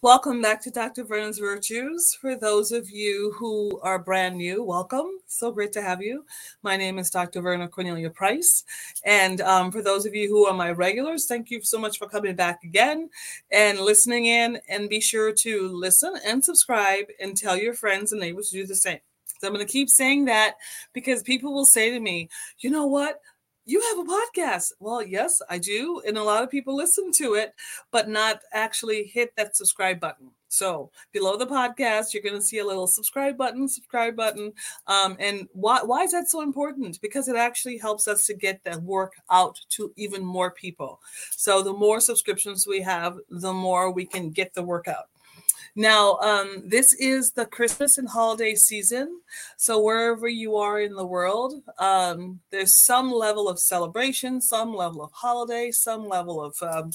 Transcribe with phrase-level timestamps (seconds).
[0.00, 1.02] Welcome back to Dr.
[1.02, 2.16] Verna's Virtues.
[2.20, 5.08] For those of you who are brand new, welcome.
[5.26, 6.24] So great to have you.
[6.62, 7.40] My name is Dr.
[7.40, 8.62] Verna Cornelia Price.
[9.04, 12.08] And um, for those of you who are my regulars, thank you so much for
[12.08, 13.10] coming back again
[13.50, 14.60] and listening in.
[14.68, 18.68] And be sure to listen and subscribe and tell your friends and neighbors to do
[18.68, 19.00] the same.
[19.40, 20.54] So I'm going to keep saying that
[20.92, 22.28] because people will say to me,
[22.60, 23.20] you know what?
[23.68, 24.72] You have a podcast.
[24.80, 26.00] Well, yes, I do.
[26.06, 27.54] And a lot of people listen to it,
[27.90, 30.30] but not actually hit that subscribe button.
[30.48, 34.54] So below the podcast, you're going to see a little subscribe button, subscribe button.
[34.86, 36.98] Um, and why, why is that so important?
[37.02, 41.00] Because it actually helps us to get that work out to even more people.
[41.32, 45.10] So the more subscriptions we have, the more we can get the work out.
[45.78, 49.20] Now, um, this is the Christmas and holiday season.
[49.56, 55.04] So, wherever you are in the world, um, there's some level of celebration, some level
[55.04, 56.90] of holiday, some level of um,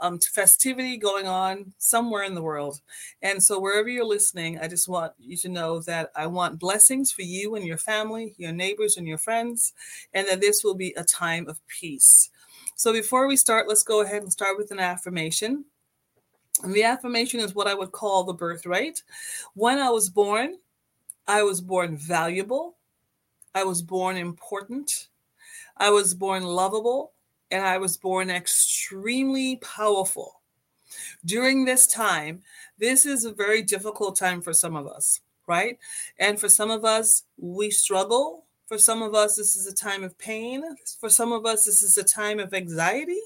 [0.00, 2.80] um, festivity going on somewhere in the world.
[3.22, 7.12] And so, wherever you're listening, I just want you to know that I want blessings
[7.12, 9.74] for you and your family, your neighbors, and your friends,
[10.12, 12.30] and that this will be a time of peace.
[12.74, 15.66] So, before we start, let's go ahead and start with an affirmation.
[16.62, 19.02] The affirmation is what I would call the birthright.
[19.54, 20.58] When I was born,
[21.26, 22.76] I was born valuable.
[23.54, 25.08] I was born important.
[25.76, 27.12] I was born lovable.
[27.50, 30.40] And I was born extremely powerful.
[31.24, 32.42] During this time,
[32.78, 35.78] this is a very difficult time for some of us, right?
[36.18, 40.02] And for some of us, we struggle for some of us, this is a time
[40.04, 40.62] of pain.
[40.98, 43.20] For some of us, this is a time of anxiety.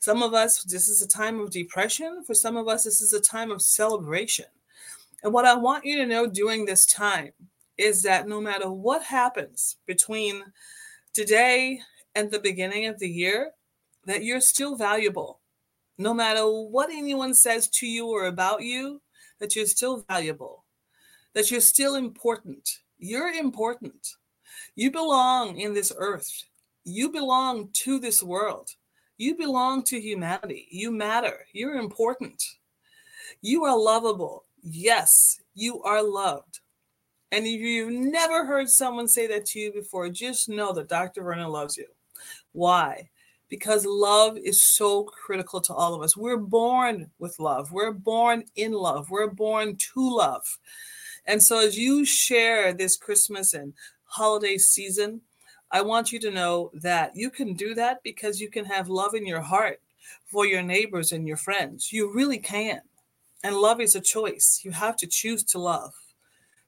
[0.00, 2.24] Some of us, this is a time of depression.
[2.26, 4.46] For some of us, this is a time of celebration.
[5.22, 7.32] And what I want you to know during this time
[7.78, 10.42] is that no matter what happens between
[11.12, 11.80] today
[12.14, 13.52] and the beginning of the year,
[14.06, 15.40] that you're still valuable.
[15.98, 19.00] No matter what anyone says to you or about you,
[19.38, 20.64] that you're still valuable,
[21.32, 22.80] that you're still important.
[22.98, 24.16] You're important.
[24.76, 26.44] You belong in this earth.
[26.84, 28.70] You belong to this world.
[29.16, 30.66] You belong to humanity.
[30.70, 31.46] You matter.
[31.52, 32.42] You're important.
[33.40, 34.44] You are lovable.
[34.62, 36.60] Yes, you are loved.
[37.30, 41.22] And if you've never heard someone say that to you before, just know that Dr.
[41.22, 41.86] Verna loves you.
[42.52, 43.10] Why?
[43.48, 46.16] Because love is so critical to all of us.
[46.16, 50.58] We're born with love, we're born in love, we're born to love.
[51.26, 53.72] And so, as you share this Christmas and
[54.14, 55.20] holiday season,
[55.72, 59.14] I want you to know that you can do that because you can have love
[59.14, 59.80] in your heart
[60.26, 61.92] for your neighbors and your friends.
[61.92, 62.80] You really can.
[63.42, 64.60] And love is a choice.
[64.62, 65.94] You have to choose to love.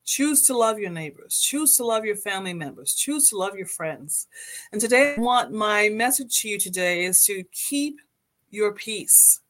[0.04, 1.40] Choose to love your neighbors.
[1.40, 2.94] Choose to love your family members.
[2.94, 4.26] Choose to love your friends.
[4.72, 8.00] And today, I want my message to you today is to keep
[8.50, 9.40] your peace.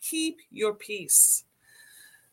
[0.00, 1.44] Keep your peace.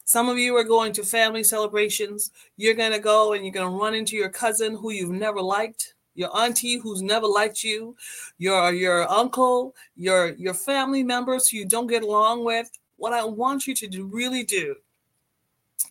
[0.10, 2.32] Some of you are going to family celebrations.
[2.58, 5.40] You're going to go and you're going to run into your cousin who you've never
[5.40, 7.96] liked, your auntie who's never liked you,
[8.40, 12.72] your your uncle, your your family members who you don't get along with.
[12.96, 14.78] What I want you to do, really do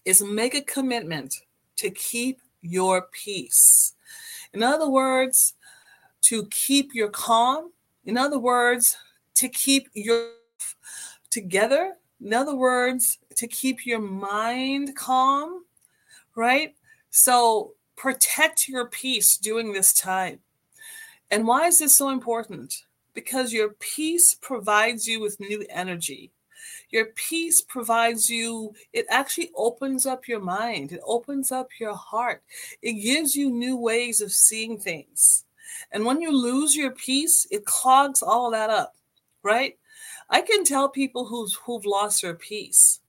[0.05, 1.33] is make a commitment
[1.77, 3.95] to keep your peace.
[4.53, 5.55] In other words,
[6.23, 7.71] to keep your calm.
[8.05, 8.97] In other words,
[9.37, 10.33] to keep your
[11.31, 11.95] together.
[12.25, 15.65] In other words, to keep your mind calm,
[16.35, 16.75] right?
[17.11, 20.41] So protect your peace during this time.
[21.31, 22.85] And why is this so important?
[23.15, 26.33] Because your peace provides you with new energy.
[26.91, 32.43] Your peace provides you, it actually opens up your mind, it opens up your heart,
[32.81, 35.45] it gives you new ways of seeing things.
[35.93, 38.97] And when you lose your peace, it clogs all that up,
[39.43, 39.77] right?
[40.31, 43.01] I can tell people who's who've lost their peace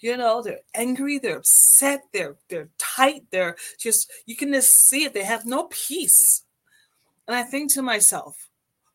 [0.00, 5.04] you know they're angry they're upset they're they're tight they're just you can just see
[5.04, 6.44] it they have no peace
[7.26, 8.48] And I think to myself,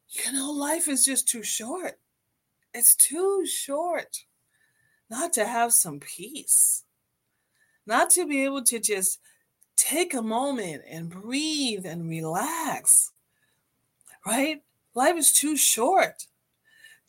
[0.10, 2.00] you know, life is just too short.
[2.74, 4.26] It's too short
[5.10, 6.84] not to have some peace,
[7.86, 9.20] not to be able to just
[9.76, 13.12] take a moment and breathe and relax,
[14.26, 14.64] right?
[14.96, 16.28] Life is too short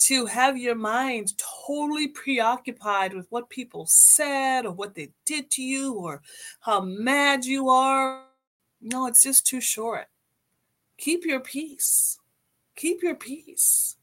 [0.07, 5.63] to have your mind totally preoccupied with what people said or what they did to
[5.63, 6.21] you or
[6.61, 8.25] how mad you are.
[8.83, 10.07] No, it's just too short.
[10.99, 12.19] Keep your peace.
[12.77, 13.97] Keep your peace.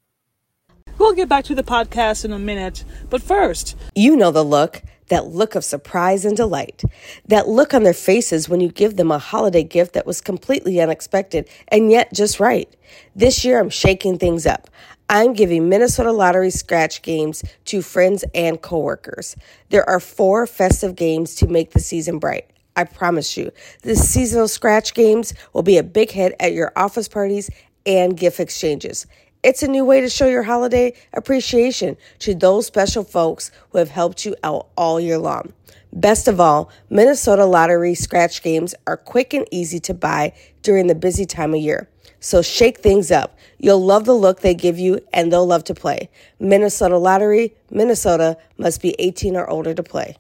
[0.98, 4.82] We'll get back to the podcast in a minute, but first, you know the look
[5.12, 6.84] that look of surprise and delight,
[7.28, 10.80] that look on their faces when you give them a holiday gift that was completely
[10.80, 12.74] unexpected and yet just right.
[13.14, 14.70] This year, I'm shaking things up.
[15.14, 19.36] I'm giving Minnesota Lottery scratch games to friends and coworkers.
[19.68, 22.50] There are four festive games to make the season bright.
[22.78, 27.10] I promise you, the seasonal scratch games will be a big hit at your office
[27.10, 27.50] parties
[27.86, 29.06] and gift exchanges.
[29.44, 33.90] It's a new way to show your holiday appreciation to those special folks who have
[33.90, 35.52] helped you out all year long.
[35.94, 40.96] Best of all, Minnesota Lottery scratch games are quick and easy to buy during the
[40.96, 41.90] busy time of year.
[42.20, 43.38] So shake things up.
[43.58, 46.10] You'll love the look they give you and they'll love to play.
[46.40, 50.16] Minnesota Lottery, Minnesota must be 18 or older to play.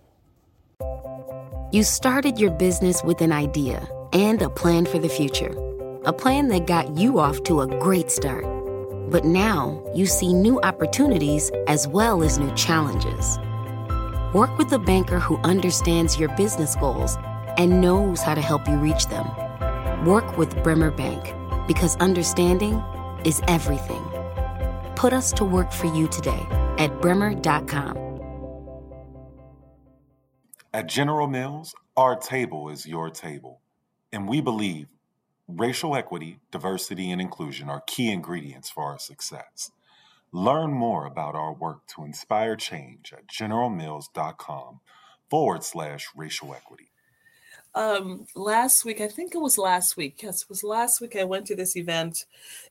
[1.71, 5.55] You started your business with an idea and a plan for the future.
[6.05, 8.45] A plan that got you off to a great start
[9.11, 13.37] but now you see new opportunities as well as new challenges.
[14.33, 17.17] Work with a banker who understands your business goals
[17.57, 19.27] and knows how to help you reach them.
[20.05, 21.33] Work with Bremer Bank
[21.67, 22.75] because understanding
[23.25, 24.03] is everything.
[24.95, 26.47] Put us to work for you today
[26.77, 27.97] at bremer.com.
[30.73, 33.59] At General Mills, our table is your table,
[34.13, 34.87] and we believe
[35.57, 39.69] Racial equity, diversity, and inclusion are key ingredients for our success.
[40.33, 44.79] Learn more about our work to inspire change at generalmills.com
[45.29, 46.91] forward slash racial equity.
[47.73, 50.21] Um, last week, I think it was last week.
[50.23, 51.15] Yes, it was last week.
[51.15, 52.25] I went to this event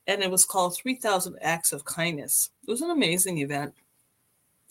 [0.07, 2.51] and it was called 3000 Acts of Kindness.
[2.67, 3.73] It was an amazing event.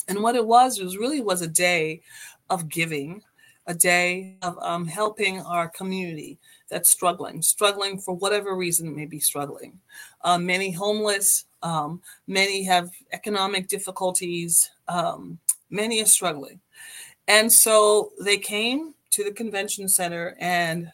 [0.09, 2.01] And what it was, it was really was a day
[2.49, 3.23] of giving,
[3.67, 6.39] a day of um, helping our community
[6.71, 9.79] that's struggling, struggling for whatever reason may be struggling.
[10.23, 15.39] Uh, many homeless, um, many have economic difficulties, um,
[15.69, 16.61] many are struggling.
[17.29, 20.91] And so they came to the convention center and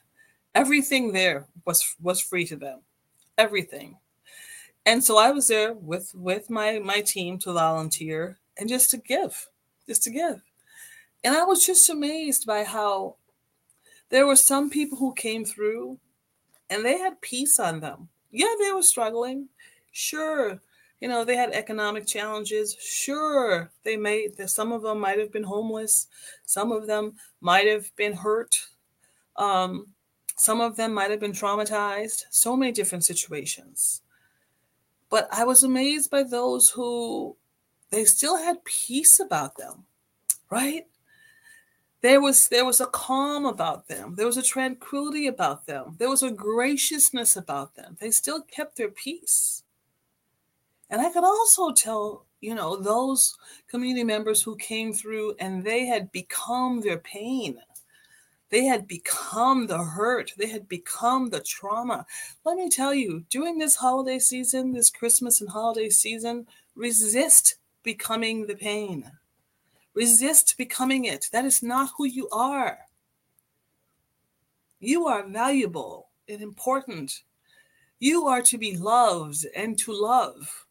[0.55, 2.81] everything there was was free to them.
[3.39, 3.99] Everything.
[4.87, 8.97] And so I was there with with my my team to volunteer and just to
[8.97, 9.49] give,
[9.87, 10.41] just to give.
[11.25, 13.17] And I was just amazed by how
[14.09, 15.99] there were some people who came through
[16.71, 18.09] and they had peace on them.
[18.31, 19.49] Yeah, they were struggling.
[19.93, 20.61] Sure.
[21.01, 22.77] You know, they had economic challenges.
[22.81, 23.71] Sure.
[23.85, 26.09] They may some of them might have been homeless.
[26.45, 28.67] Some of them might have been hurt.
[29.37, 29.89] Um,
[30.37, 32.25] some of them might have been traumatized.
[32.31, 34.03] So many different situations.
[35.09, 37.37] But I was amazed by those who
[37.91, 39.85] they still had peace about them,
[40.51, 40.87] right?
[42.07, 44.15] There was there was a calm about them.
[44.15, 45.97] There was a tranquility about them.
[45.99, 47.97] There was a graciousness about them.
[48.01, 49.65] They still kept their peace.
[50.89, 53.37] And i could also tell you know those
[53.67, 57.59] community members who came through and they had become their pain.
[58.51, 60.33] They had become the hurt.
[60.39, 62.07] They had become the trauma.
[62.45, 66.47] Let me tell you during this holiday season this christmas and holiday season
[66.77, 69.11] resist becoming the pain
[69.97, 71.27] Resist becoming it.
[71.33, 72.79] That is not who you are.
[74.79, 77.23] You are valuable and important.
[77.99, 80.67] You are to be loved and to love.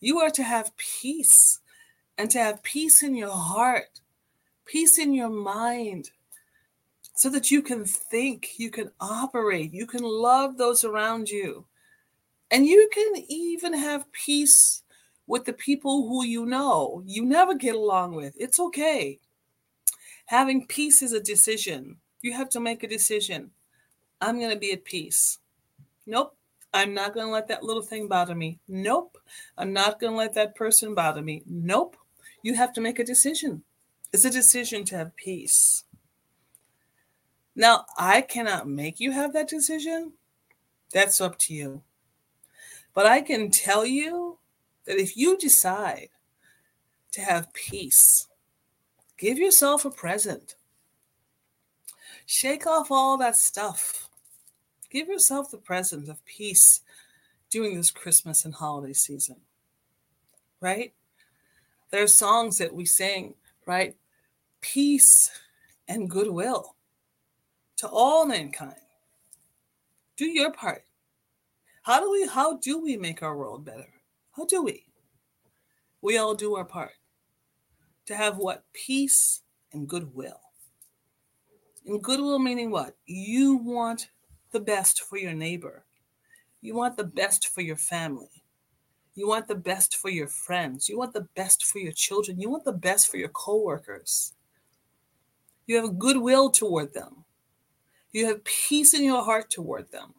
[0.00, 1.60] You are to have peace
[2.18, 4.00] and to have peace in your heart,
[4.66, 6.10] peace in your mind,
[7.14, 11.64] so that you can think, you can operate, you can love those around you.
[12.50, 14.82] And you can even have peace
[15.26, 18.34] with the people who you know you never get along with.
[18.38, 19.18] It's okay.
[20.26, 21.96] Having peace is a decision.
[22.22, 23.50] You have to make a decision.
[24.20, 25.38] I'm going to be at peace.
[26.06, 26.36] Nope.
[26.72, 28.58] I'm not going to let that little thing bother me.
[28.68, 29.18] Nope.
[29.56, 31.42] I'm not going to let that person bother me.
[31.46, 31.96] Nope.
[32.42, 33.62] You have to make a decision.
[34.12, 35.84] It's a decision to have peace.
[37.54, 40.12] Now, I cannot make you have that decision.
[40.92, 41.82] That's up to you.
[42.94, 44.38] But I can tell you
[44.86, 46.08] that if you decide
[47.12, 48.28] to have peace,
[49.18, 50.56] give yourself a present.
[52.26, 54.08] Shake off all that stuff.
[54.90, 56.80] Give yourself the present of peace
[57.50, 59.36] during this Christmas and holiday season,
[60.60, 60.92] right?
[61.90, 63.34] There are songs that we sing,
[63.66, 63.94] right?
[64.60, 65.30] Peace
[65.88, 66.76] and goodwill
[67.76, 68.74] to all mankind.
[70.16, 70.84] Do your part.
[71.82, 73.86] How do we how do we make our world better?
[74.36, 74.84] How do we?
[76.02, 76.92] We all do our part.
[78.04, 78.64] To have what?
[78.74, 79.40] Peace
[79.72, 80.40] and goodwill.
[81.86, 82.96] And goodwill meaning what?
[83.06, 84.10] You want
[84.52, 85.84] the best for your neighbor.
[86.60, 88.44] You want the best for your family.
[89.14, 90.86] You want the best for your friends.
[90.86, 92.38] You want the best for your children.
[92.38, 94.34] You want the best for your coworkers.
[95.66, 97.24] You have goodwill toward them.
[98.12, 100.12] You have peace in your heart toward them.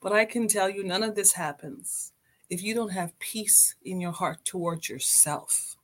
[0.00, 2.13] But I can tell you, none of this happens
[2.50, 5.76] if you don't have peace in your heart towards yourself.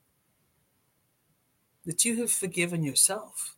[1.87, 3.57] That you have forgiven yourself.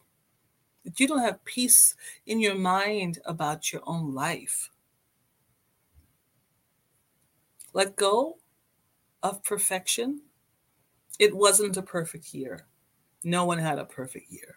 [0.85, 1.95] That you don't have peace
[2.27, 4.71] in your mind about your own life.
[7.73, 8.39] Let go
[9.23, 10.23] of perfection.
[11.19, 12.67] It wasn't a perfect year.
[13.25, 14.57] No one had a perfect year.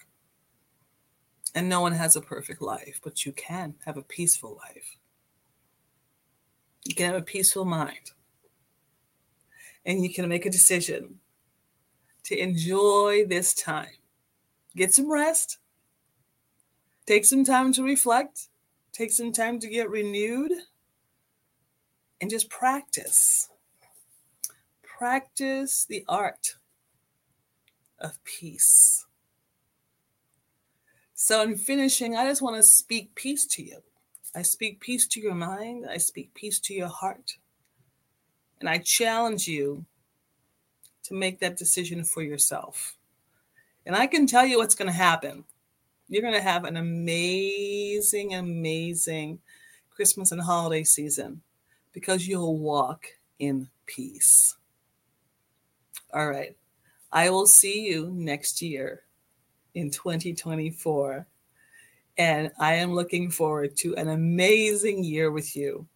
[1.53, 4.97] And no one has a perfect life, but you can have a peaceful life.
[6.83, 8.11] You can have a peaceful mind.
[9.85, 11.19] And you can make a decision
[12.23, 13.97] to enjoy this time.
[14.75, 15.59] Get some rest.
[17.05, 18.47] Take some time to reflect.
[18.91, 20.51] Take some time to get renewed.
[22.19, 23.49] And just practice.
[24.81, 26.55] Practice the art
[27.99, 29.05] of peace.
[31.13, 33.79] So, in finishing, I just want to speak peace to you.
[34.35, 35.85] I speak peace to your mind.
[35.89, 37.37] I speak peace to your heart.
[38.59, 39.85] And I challenge you
[41.03, 42.95] to make that decision for yourself.
[43.85, 45.43] And I can tell you what's going to happen.
[46.07, 49.39] You're going to have an amazing, amazing
[49.89, 51.41] Christmas and holiday season
[51.93, 53.05] because you'll walk
[53.39, 54.55] in peace.
[56.13, 56.55] All right.
[57.11, 59.03] I will see you next year
[59.73, 61.27] in 2024.
[62.17, 65.87] And I am looking forward to an amazing year with you.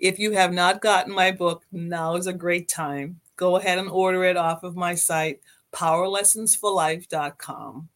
[0.00, 3.20] If you have not gotten my book, now is a great time.
[3.36, 5.42] Go ahead and order it off of my site,
[5.72, 7.88] powerlessonsforlife.com.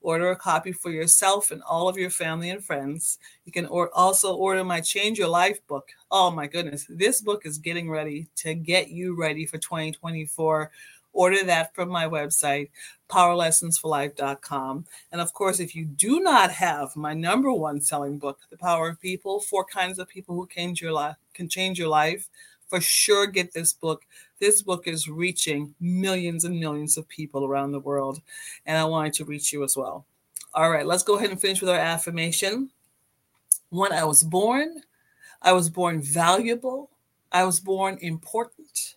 [0.00, 3.20] Order a copy for yourself and all of your family and friends.
[3.44, 5.90] You can or- also order my Change Your Life book.
[6.10, 10.72] Oh my goodness, this book is getting ready to get you ready for 2024
[11.12, 12.70] order that from my website,
[13.08, 14.86] powerlessonsforlife.com.
[15.10, 18.88] And of course, if you do not have my number one selling book, The Power
[18.88, 22.28] of People, Four Kinds of People Who Change Your Life, Can Change Your Life,
[22.68, 24.02] for sure get this book.
[24.40, 28.20] This book is reaching millions and millions of people around the world,
[28.64, 30.06] and I wanted to reach you as well.
[30.54, 32.70] All right, let's go ahead and finish with our affirmation.
[33.68, 34.82] When I was born,
[35.40, 36.90] I was born valuable.
[37.30, 38.96] I was born important.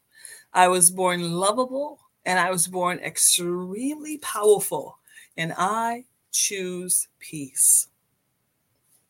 [0.53, 4.99] I was born lovable and I was born extremely powerful,
[5.37, 7.87] and I choose peace.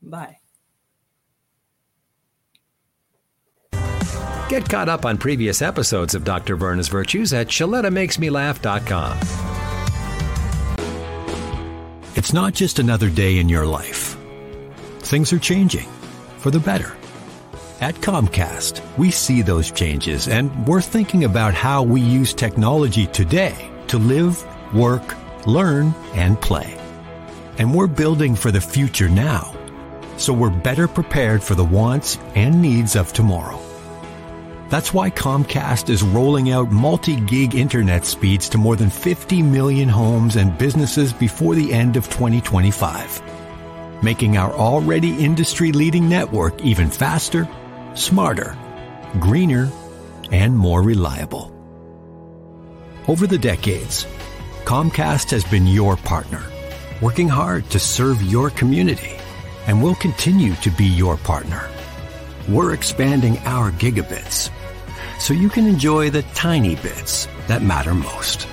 [0.02, 0.40] Bye.
[4.48, 6.56] Get caught up on previous episodes of Dr.
[6.56, 9.18] Verna's Virtues at ShalettaMakesMeLaugh.com.
[12.16, 14.16] It's not just another day in your life.
[15.00, 15.88] Things are changing
[16.38, 16.96] for the better.
[17.86, 23.70] At Comcast, we see those changes and we're thinking about how we use technology today
[23.90, 25.16] to live, work,
[25.46, 26.80] learn, and play.
[27.60, 29.54] And we're building for the future now,
[30.18, 33.62] so we're better prepared for the wants and needs of tomorrow.
[34.70, 40.38] That's why Comcast is rolling out multi-gig internet speeds to more than 50 million homes
[40.38, 43.22] and businesses before the end of 2025,
[44.02, 47.48] making our already industry-leading network even faster
[47.96, 48.58] smarter,
[49.20, 49.72] greener,
[50.32, 51.52] and more reliable.
[53.08, 54.06] Over the decades,
[54.66, 56.44] Comcast has been your partner,
[57.02, 59.16] working hard to serve your community,
[59.68, 61.70] and will continue to be your partner.
[62.48, 64.52] We're expanding our gigabits
[65.20, 68.48] so you can enjoy the tiny bits that matter most.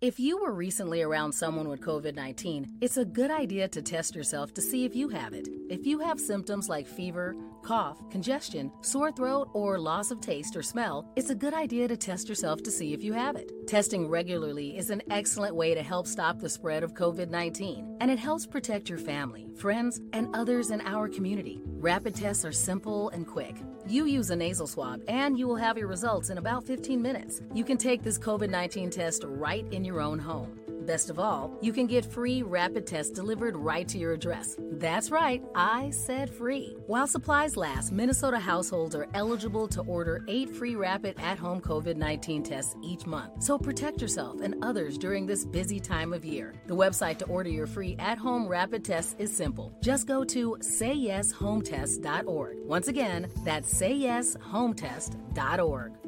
[0.00, 4.14] If you were recently around someone with COVID 19, it's a good idea to test
[4.14, 5.48] yourself to see if you have it.
[5.68, 10.62] If you have symptoms like fever, cough, congestion, sore throat, or loss of taste or
[10.62, 13.52] smell, it's a good idea to test yourself to see if you have it.
[13.66, 18.10] Testing regularly is an excellent way to help stop the spread of COVID 19, and
[18.10, 21.60] it helps protect your family, friends, and others in our community.
[21.64, 23.56] Rapid tests are simple and quick.
[23.86, 27.40] You use a nasal swab, and you will have your results in about 15 minutes.
[27.54, 30.57] You can take this COVID 19 test right in your own home.
[30.88, 34.56] Best of all, you can get free rapid tests delivered right to your address.
[34.72, 36.78] That's right, I said free.
[36.86, 41.96] While supplies last, Minnesota households are eligible to order eight free rapid at home COVID
[41.96, 43.42] 19 tests each month.
[43.42, 46.54] So protect yourself and others during this busy time of year.
[46.68, 49.74] The website to order your free at home rapid tests is simple.
[49.82, 52.56] Just go to sayyeshometest.org.
[52.64, 56.07] Once again, that's sayyeshometest.org.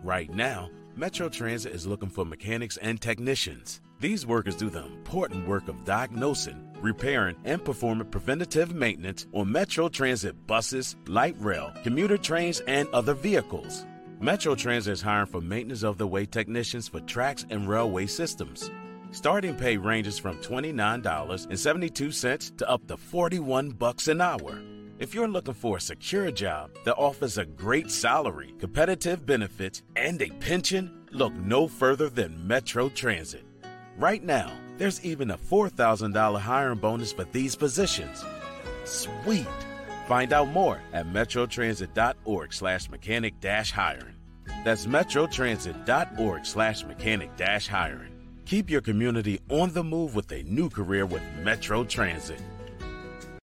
[0.02, 3.80] Right now, Metro Transit is looking for mechanics and technicians.
[3.98, 9.88] These workers do the important work of diagnosing, repairing, and performing preventative maintenance on Metro
[9.88, 13.86] Transit buses, light rail, commuter trains, and other vehicles.
[14.20, 18.70] Metro Transit is hiring for maintenance of the way technicians for tracks and railway systems.
[19.10, 24.62] Starting pay ranges from $29.72 to up to 41 bucks an hour.
[25.04, 30.22] If you're looking for a secure job that offers a great salary, competitive benefits, and
[30.22, 33.44] a pension, look no further than Metro Transit.
[33.98, 38.24] Right now, there's even a $4,000 hiring bonus for these positions.
[38.84, 39.46] Sweet!
[40.08, 44.16] Find out more at metrotransit.org slash mechanic dash hiring.
[44.64, 48.14] That's metrotransit.org slash mechanic dash hiring.
[48.46, 52.40] Keep your community on the move with a new career with Metro Transit.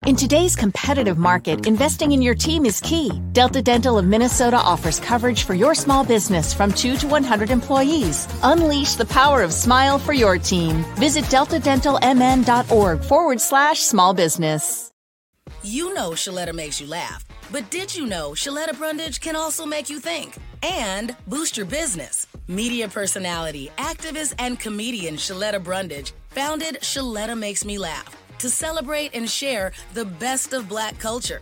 [0.07, 3.11] In today's competitive market, investing in your team is key.
[3.33, 8.27] Delta Dental of Minnesota offers coverage for your small business from 2 to 100 employees.
[8.41, 10.77] Unleash the power of smile for your team.
[10.95, 14.91] Visit deltadentalmn.org forward slash small business.
[15.61, 19.87] You know Shaletta makes you laugh, but did you know Shaletta Brundage can also make
[19.87, 22.25] you think and boost your business?
[22.47, 29.30] Media personality, activist, and comedian Shaletta Brundage founded Shaletta Makes Me Laugh to celebrate and
[29.30, 31.41] share the best of black culture.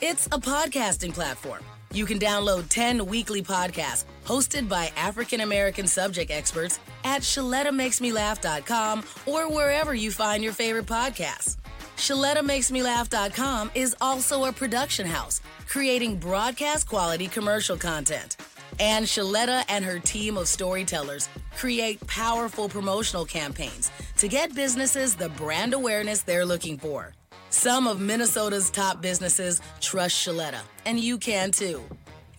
[0.00, 1.62] It's a podcasting platform.
[1.92, 9.50] You can download 10 weekly podcasts hosted by African American subject experts at ShalettaMakesMeLaugh.com or
[9.50, 11.56] wherever you find your favorite podcasts.
[11.96, 18.36] ShalettaMakesMeLaugh.com is also a production house creating broadcast quality commercial content.
[18.80, 23.90] And Shaletta and her team of storytellers create powerful promotional campaigns
[24.24, 27.12] to get businesses the brand awareness they're looking for.
[27.50, 31.82] Some of Minnesota's top businesses trust Shaletta, and you can too.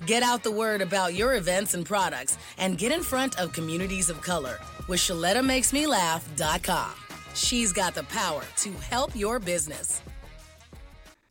[0.08, 4.10] Get out the word about your events and products and get in front of communities
[4.10, 6.92] of color with ShalettaMakesMeLaugh.com.
[7.36, 10.02] She's got the power to help your business.